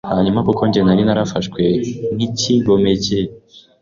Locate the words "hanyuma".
0.15-0.39